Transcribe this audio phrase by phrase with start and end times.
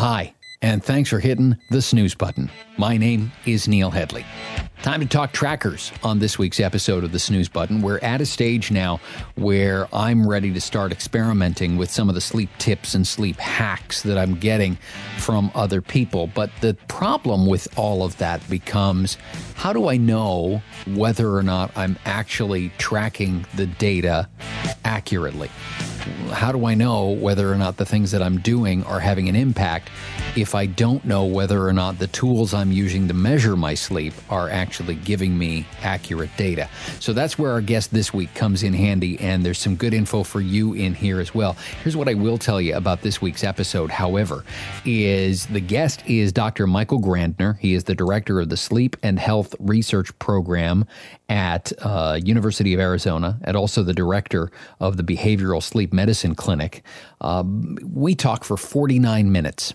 [0.00, 0.32] Hi,
[0.62, 2.50] and thanks for hitting the snooze button.
[2.78, 4.24] My name is Neil Headley.
[4.80, 7.82] Time to talk trackers on this week's episode of the Snooze Button.
[7.82, 8.98] We're at a stage now
[9.34, 14.02] where I'm ready to start experimenting with some of the sleep tips and sleep hacks
[14.04, 14.78] that I'm getting
[15.18, 16.28] from other people.
[16.28, 19.18] But the problem with all of that becomes
[19.54, 24.30] how do I know whether or not I'm actually tracking the data
[24.82, 25.50] accurately?
[26.32, 29.36] How do I know whether or not the things that I'm doing are having an
[29.36, 29.90] impact
[30.36, 34.14] if I don't know whether or not the tools I'm using to measure my sleep
[34.28, 36.68] are actually giving me accurate data?
[37.00, 40.22] So that's where our guest this week comes in handy, and there's some good info
[40.22, 41.54] for you in here as well.
[41.82, 44.44] Here's what I will tell you about this week's episode, however,
[44.84, 46.66] is the guest is Dr.
[46.66, 47.58] Michael Grandner.
[47.58, 50.84] He is the director of the Sleep and Health Research Program
[51.28, 56.82] at uh, University of Arizona, and also the director of the Behavioral Sleep Medicine Clinic.
[57.20, 59.74] Um, we talk for 49 minutes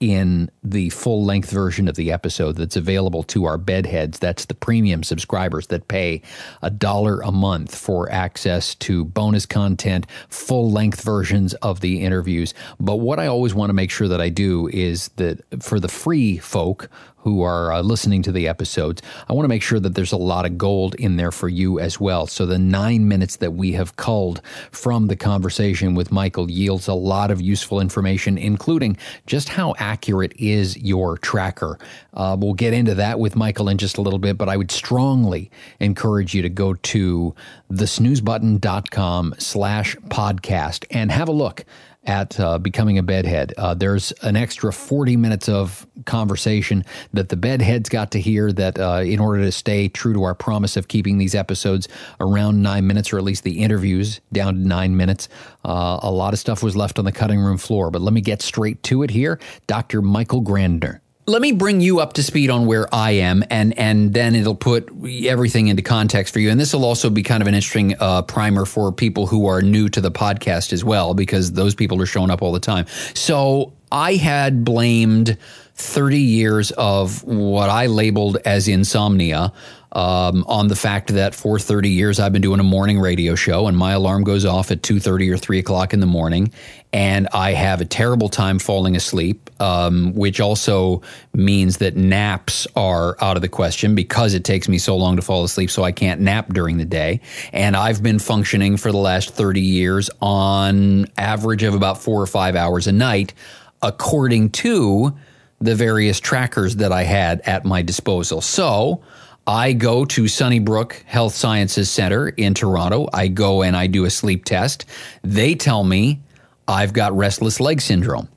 [0.00, 4.18] in the full length version of the episode that's available to our bedheads.
[4.18, 6.22] That's the premium subscribers that pay
[6.60, 12.52] a dollar a month for access to bonus content, full length versions of the interviews.
[12.80, 15.88] But what I always want to make sure that I do is that for the
[15.88, 16.90] free folk
[17.22, 20.16] who are uh, listening to the episodes, I want to make sure that there's a
[20.16, 22.26] lot of gold in there for you as well.
[22.26, 24.40] So the nine minutes that we have culled
[24.70, 30.32] from the conversation with Michael yields a lot of useful information, including just how accurate
[30.36, 31.78] is your tracker.
[32.14, 34.70] Uh, we'll get into that with Michael in just a little bit, but I would
[34.70, 37.34] strongly encourage you to go to
[37.70, 41.64] thesnoozebutton.com slash podcast and have a look
[42.04, 43.52] at uh, becoming a bedhead.
[43.58, 48.78] Uh, there's an extra 40 minutes of conversation that the bedheads got to hear that
[48.78, 52.86] uh, in order to stay true to our promise of keeping these episodes around nine
[52.86, 55.28] minutes, or at least the interviews down to nine minutes,
[55.64, 57.90] uh, a lot of stuff was left on the cutting room floor.
[57.90, 59.38] But let me get straight to it here.
[59.66, 60.00] Dr.
[60.00, 64.12] Michael Grandner let me bring you up to speed on where I am, and and
[64.12, 64.88] then it'll put
[65.24, 66.50] everything into context for you.
[66.50, 69.62] And this will also be kind of an interesting uh, primer for people who are
[69.62, 72.86] new to the podcast as well, because those people are showing up all the time.
[73.14, 75.36] So I had blamed
[75.80, 79.52] 30 years of what I labeled as insomnia
[79.92, 83.66] um, on the fact that for 30 years I've been doing a morning radio show
[83.66, 86.52] and my alarm goes off at 2.30 or 3 o'clock in the morning
[86.92, 91.02] and I have a terrible time falling asleep, um, which also
[91.32, 95.22] means that naps are out of the question because it takes me so long to
[95.22, 97.20] fall asleep, so I can't nap during the day.
[97.52, 102.26] And I've been functioning for the last 30 years on average of about four or
[102.26, 103.34] five hours a night,
[103.82, 105.16] according to
[105.60, 108.40] the various trackers that I had at my disposal.
[108.40, 109.02] So,
[109.46, 113.08] I go to Sunnybrook Health Sciences Center in Toronto.
[113.12, 114.84] I go and I do a sleep test.
[115.22, 116.20] They tell me
[116.68, 118.28] I've got restless leg syndrome.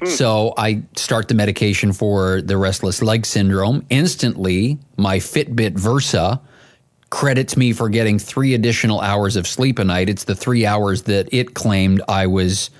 [0.00, 0.06] Hmm.
[0.06, 3.84] So I start the medication for the restless leg syndrome.
[3.90, 6.40] Instantly, my Fitbit Versa
[7.10, 10.08] credits me for getting three additional hours of sleep a night.
[10.08, 12.70] It's the three hours that it claimed I was,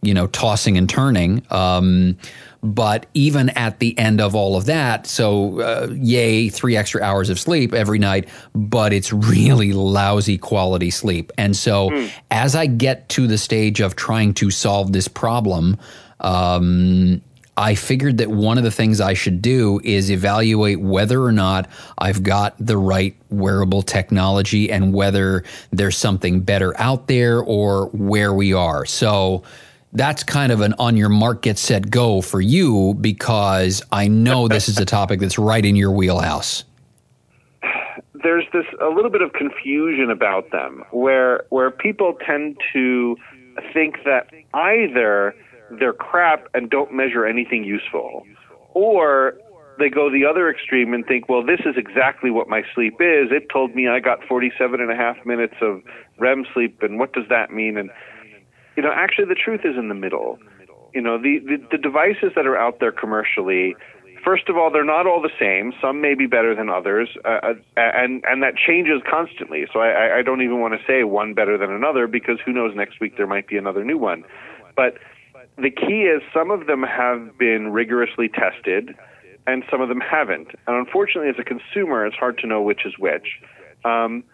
[0.00, 1.44] you know, tossing and turning.
[1.50, 2.16] Um,
[2.62, 7.30] but even at the end of all of that, so uh, yay, three extra hours
[7.30, 11.32] of sleep every night, but it's really lousy quality sleep.
[11.38, 12.10] And so mm.
[12.30, 15.78] as I get to the stage of trying to solve this problem,
[16.20, 17.22] um,
[17.56, 21.68] I figured that one of the things I should do is evaluate whether or not
[21.98, 28.32] I've got the right wearable technology and whether there's something better out there or where
[28.32, 28.86] we are.
[28.86, 29.42] So,
[29.92, 34.48] that's kind of an on your mark, get set, go for you because I know
[34.48, 36.64] this is a topic that's right in your wheelhouse.
[38.22, 43.16] There's this a little bit of confusion about them where where people tend to
[43.72, 45.34] think that either
[45.78, 48.24] they're crap and don't measure anything useful
[48.74, 49.38] or
[49.78, 53.32] they go the other extreme and think, well, this is exactly what my sleep is.
[53.32, 55.82] It told me I got 47 and a half minutes of
[56.18, 57.78] REM sleep, and what does that mean?
[57.78, 57.90] And
[58.76, 60.38] you know, actually, the truth is in the middle.
[60.94, 63.76] You know, the, the, the devices that are out there commercially,
[64.24, 65.72] first of all, they're not all the same.
[65.80, 69.66] Some may be better than others, uh, uh and and that changes constantly.
[69.72, 72.74] So I, I don't even want to say one better than another because who knows?
[72.74, 74.24] Next week there might be another new one.
[74.76, 74.94] But
[75.56, 78.94] the key is some of them have been rigorously tested,
[79.46, 80.48] and some of them haven't.
[80.66, 83.40] And unfortunately, as a consumer, it's hard to know which is which.
[83.84, 84.24] Um,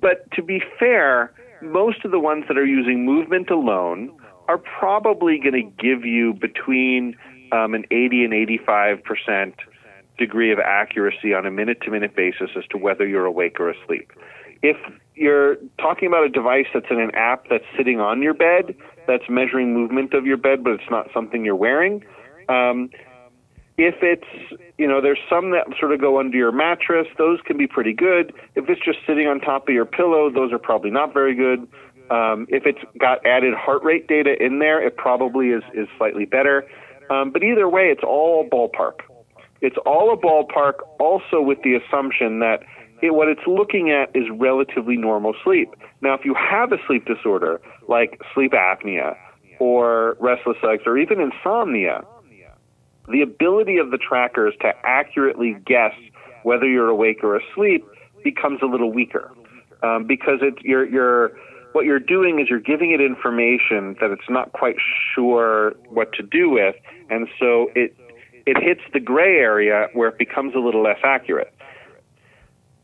[0.00, 1.32] but to be fair,
[1.72, 4.16] most of the ones that are using movement alone
[4.48, 7.16] are probably going to give you between
[7.52, 9.54] um, an 80 and 85 percent
[10.18, 13.70] degree of accuracy on a minute to minute basis as to whether you're awake or
[13.70, 14.12] asleep.
[14.62, 14.76] If
[15.14, 18.74] you're talking about a device that's in an app that's sitting on your bed,
[19.06, 22.04] that's measuring movement of your bed, but it's not something you're wearing.
[22.48, 22.90] Um,
[23.76, 27.56] if it's, you know, there's some that sort of go under your mattress, those can
[27.56, 28.32] be pretty good.
[28.54, 31.66] If it's just sitting on top of your pillow, those are probably not very good.
[32.10, 36.24] Um, if it's got added heart rate data in there, it probably is, is slightly
[36.24, 36.64] better.
[37.10, 39.00] Um, but either way, it's all ballpark.
[39.60, 42.60] It's all a ballpark, also with the assumption that
[43.02, 45.74] it, what it's looking at is relatively normal sleep.
[46.00, 49.16] Now, if you have a sleep disorder like sleep apnea
[49.58, 52.04] or restless legs or even insomnia,
[53.08, 55.94] the ability of the trackers to accurately guess
[56.42, 57.84] whether you're awake or asleep
[58.22, 59.30] becomes a little weaker
[59.82, 61.32] um, because it's you're, you're
[61.72, 64.76] what you're doing is you're giving it information that it's not quite
[65.14, 66.76] sure what to do with,
[67.10, 67.96] and so it
[68.46, 71.52] it hits the gray area where it becomes a little less accurate.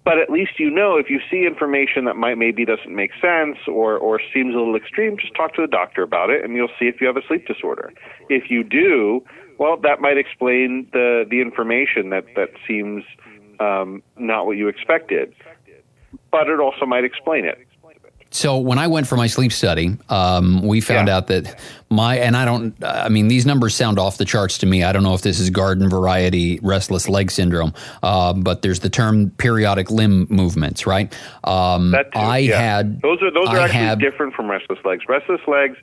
[0.02, 3.58] But at least you know if you see information that might maybe doesn't make sense
[3.68, 6.74] or or seems a little extreme, just talk to the doctor about it, and you'll
[6.78, 7.92] see if you have a sleep disorder.
[8.28, 9.22] If you do,
[9.60, 13.04] well, that might explain the the information that that seems
[13.60, 15.34] um, not what you expected,
[16.30, 17.58] but it also might explain it.
[18.32, 21.16] So when I went for my sleep study, um, we found yeah.
[21.16, 21.60] out that
[21.90, 22.74] my and I don't.
[22.82, 24.82] I mean, these numbers sound off the charts to me.
[24.82, 28.88] I don't know if this is garden variety restless leg syndrome, uh, but there's the
[28.88, 31.12] term periodic limb movements, right?
[31.44, 32.58] Um, that too, I yeah.
[32.58, 35.02] had those are those are I actually different from restless legs.
[35.06, 35.76] Restless legs,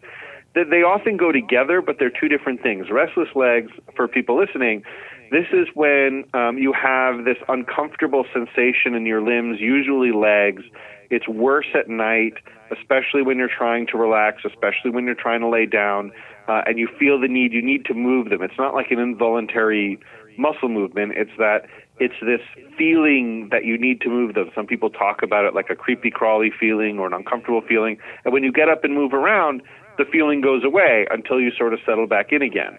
[0.63, 2.87] they often go together, but they're two different things.
[2.91, 4.83] Restless legs, for people listening,
[5.31, 10.63] this is when um, you have this uncomfortable sensation in your limbs, usually legs
[11.09, 12.33] it's worse at night,
[12.71, 16.11] especially when you're trying to relax, especially when you're trying to lay down,
[16.47, 17.53] uh, and you feel the need.
[17.53, 18.41] You need to move them.
[18.41, 19.99] It's not like an involuntary
[20.37, 21.13] muscle movement.
[21.15, 21.67] It's that
[21.99, 22.41] it's this
[22.77, 24.51] feeling that you need to move them.
[24.53, 27.97] Some people talk about it like a creepy crawly feeling or an uncomfortable feeling.
[28.23, 29.61] And when you get up and move around,
[29.97, 32.77] the feeling goes away until you sort of settle back in again.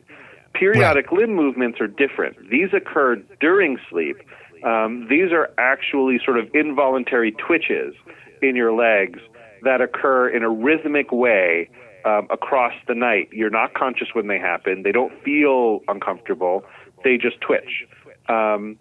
[0.55, 1.21] Periodic right.
[1.21, 2.37] limb movements are different.
[2.51, 4.17] These occur during sleep.
[4.65, 7.95] Um, these are actually sort of involuntary twitches
[8.43, 9.21] in your legs
[9.63, 11.69] that occur in a rhythmic way
[12.05, 13.29] um, across the night.
[13.33, 14.83] You're not conscious when they happen.
[14.83, 16.65] They don't feel uncomfortable.
[17.05, 17.85] They just twitch.
[18.29, 18.79] Um,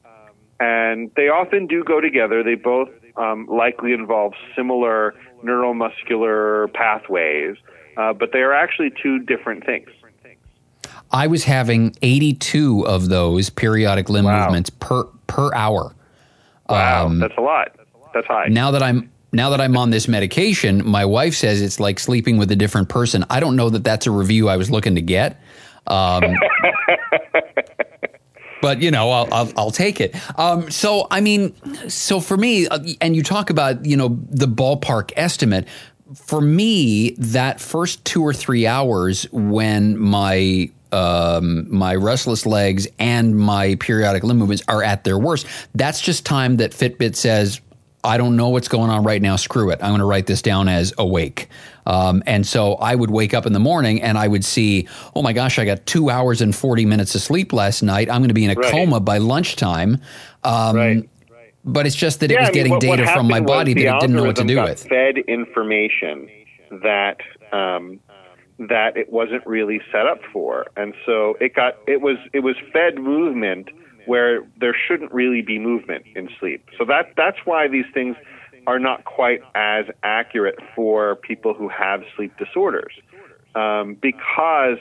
[0.59, 2.44] and they often do go together.
[2.44, 5.13] They both um, likely involve similar
[5.44, 7.57] neuromuscular pathways,
[7.98, 9.89] uh, but they are actually two different things.
[11.12, 14.45] I was having 82 of those periodic limb wow.
[14.45, 15.94] movements per per hour.
[16.69, 17.75] Wow, um, that's a lot.
[18.13, 18.48] That's high.
[18.48, 22.38] Now that I'm now that I'm on this medication, my wife says it's like sleeping
[22.38, 23.25] with a different person.
[23.30, 25.39] I don't know that that's a review I was looking to get.
[25.86, 26.24] Um,
[28.62, 30.15] but you know, I'll, I'll, I'll take it.
[30.38, 31.54] Um, so, I mean,
[31.89, 35.68] so for me, uh, and you talk about, you know, the ballpark estimate.
[36.15, 43.38] For me, that first two or three hours when my um, my restless legs and
[43.38, 45.45] my periodic limb movements are at their worst.
[45.75, 47.59] That's just time that Fitbit says,
[48.03, 49.35] I don't know what's going on right now.
[49.35, 49.79] Screw it.
[49.81, 51.49] I'm going to write this down as awake.
[51.85, 55.21] Um, and so I would wake up in the morning and I would see, oh
[55.21, 58.09] my gosh, I got two hours and 40 minutes of sleep last night.
[58.09, 58.71] I'm going to be in a right.
[58.71, 60.01] coma by lunchtime.
[60.44, 61.09] Um, right.
[61.65, 63.41] But it's just that yeah, it was I mean, getting what, data what from my
[63.41, 64.88] body, that it didn't know what to do with.
[64.88, 66.29] Fed information
[66.71, 67.17] that
[67.51, 67.99] um,
[68.57, 72.55] that it wasn't really set up for, and so it got it was it was
[72.71, 73.69] fed movement
[74.07, 76.66] where there shouldn't really be movement in sleep.
[76.78, 78.16] So that that's why these things
[78.66, 82.94] are not quite as accurate for people who have sleep disorders,
[83.56, 84.78] um, because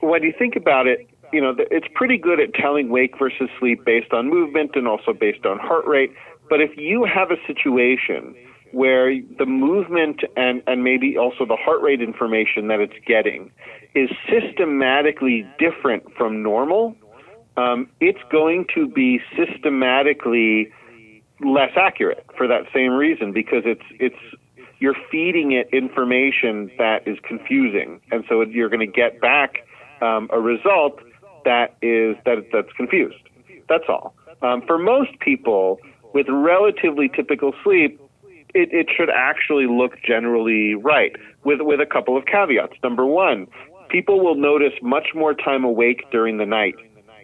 [0.00, 3.84] when you think about it, you know it's pretty good at telling wake versus sleep
[3.84, 6.12] based on movement and also based on heart rate.
[6.48, 8.34] But if you have a situation
[8.74, 13.50] where the movement and, and maybe also the heart rate information that it's getting
[13.94, 16.96] is systematically different from normal,
[17.56, 20.72] um, it's going to be systematically
[21.40, 24.16] less accurate for that same reason because it's it's
[24.80, 29.66] you're feeding it information that is confusing, and so you're going to get back
[30.02, 31.00] um, a result
[31.44, 33.16] that is that that's confused.
[33.68, 34.14] That's all.
[34.42, 35.78] Um, for most people
[36.12, 38.00] with relatively typical sleep,
[38.54, 42.74] it, it should actually look generally right, with with a couple of caveats.
[42.82, 43.46] Number one,
[43.88, 46.74] people will notice much more time awake during the night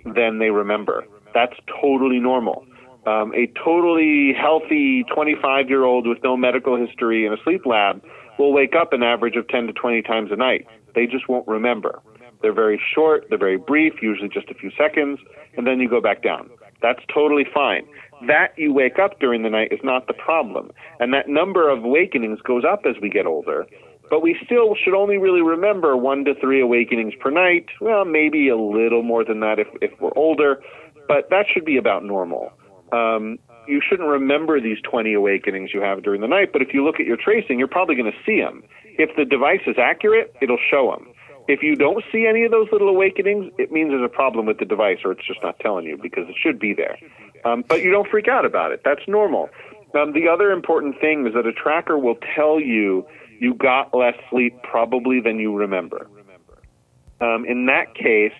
[0.04, 1.06] than they remember.
[1.34, 2.64] That's totally normal.
[3.06, 8.02] Um, a totally healthy 25 year old with no medical history in a sleep lab
[8.38, 10.66] will wake up an average of 10 to 20 times a night.
[10.94, 12.02] They just won't remember.
[12.42, 15.18] They're very short, they're very brief, usually just a few seconds,
[15.56, 16.50] and then you go back down.
[16.82, 17.86] That's totally fine.
[18.26, 20.70] That you wake up during the night is not the problem.
[20.98, 23.66] And that number of awakenings goes up as we get older.
[24.10, 27.66] But we still should only really remember one to three awakenings per night.
[27.80, 30.60] Well, maybe a little more than that if, if we're older,
[31.06, 32.52] but that should be about normal.
[32.92, 33.38] Um,
[33.68, 36.98] you shouldn't remember these 20 awakenings you have during the night, but if you look
[36.98, 38.64] at your tracing, you're probably going to see them.
[38.98, 41.12] If the device is accurate, it'll show them.
[41.46, 44.58] If you don't see any of those little awakenings, it means there's a problem with
[44.58, 46.98] the device or it's just not telling you because it should be there.
[47.44, 48.82] Um, but you don't freak out about it.
[48.84, 49.48] That's normal.
[49.94, 53.06] Um, the other important thing is that a tracker will tell you
[53.40, 56.06] you got less sleep probably than you remember.
[57.20, 58.36] Um, in that case,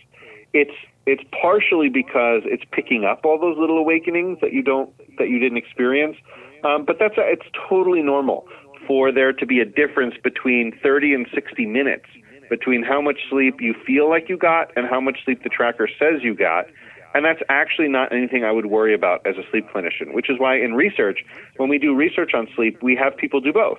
[0.52, 0.74] it's
[1.06, 5.38] it's partially because it's picking up all those little awakenings that you don't that you
[5.38, 6.16] didn't experience,
[6.64, 8.46] um, but that's it's totally normal
[8.86, 12.06] for there to be a difference between 30 and 60 minutes
[12.50, 15.88] between how much sleep you feel like you got and how much sleep the tracker
[15.98, 16.66] says you got.
[17.14, 20.38] And that's actually not anything I would worry about as a sleep clinician, which is
[20.38, 21.24] why in research,
[21.56, 23.78] when we do research on sleep, we have people do both.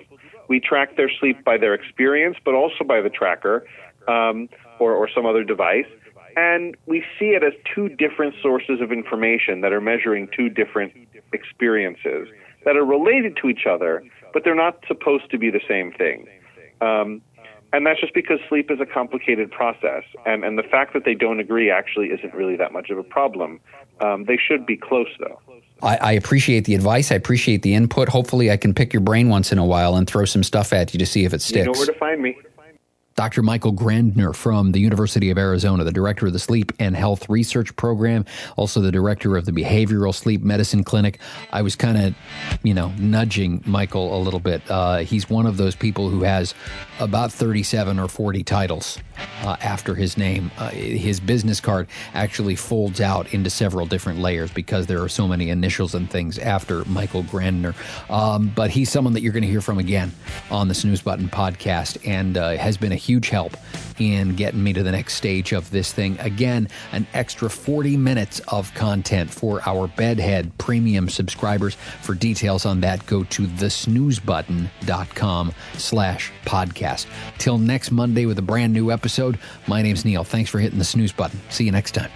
[0.51, 3.65] We track their sleep by their experience, but also by the tracker
[4.09, 5.85] um, or, or some other device.
[6.35, 10.91] And we see it as two different sources of information that are measuring two different
[11.31, 12.27] experiences
[12.65, 14.03] that are related to each other,
[14.33, 16.27] but they're not supposed to be the same thing.
[16.81, 17.21] Um,
[17.71, 21.15] and that's just because sleep is a complicated process, and, and the fact that they
[21.15, 23.61] don't agree actually isn't really that much of a problem.
[24.01, 25.39] Um, they should be close, though.
[25.81, 27.11] I, I, appreciate the advice.
[27.11, 28.09] I appreciate the input.
[28.09, 30.93] Hopefully, I can pick your brain once in a while and throw some stuff at
[30.93, 31.65] you to see if it sticks.
[31.65, 32.37] You know where to find me.
[33.21, 33.43] Dr.
[33.43, 37.75] Michael Grandner from the University of Arizona, the director of the Sleep and Health Research
[37.75, 38.25] Program,
[38.57, 41.19] also the director of the Behavioral Sleep Medicine Clinic.
[41.51, 42.15] I was kind of,
[42.63, 44.63] you know, nudging Michael a little bit.
[44.67, 46.55] Uh, he's one of those people who has
[46.99, 48.97] about 37 or 40 titles
[49.43, 50.49] uh, after his name.
[50.57, 55.27] Uh, his business card actually folds out into several different layers because there are so
[55.27, 57.75] many initials and things after Michael Grandner.
[58.09, 60.11] Um, but he's someone that you're going to hear from again
[60.49, 63.57] on the Snooze Button podcast and uh, has been a huge help
[63.99, 66.17] in getting me to the next stage of this thing.
[66.19, 71.75] Again, an extra 40 minutes of content for our Bedhead premium subscribers.
[72.01, 77.07] For details on that, go to thesnoozebutton.com slash podcast.
[77.37, 79.37] Till next Monday with a brand new episode,
[79.67, 80.23] my name's Neil.
[80.23, 81.41] Thanks for hitting the snooze button.
[81.49, 82.11] See you next time.